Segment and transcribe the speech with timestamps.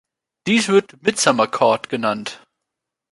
[0.47, 2.41] Dies wird "Midsummer Court" genannt.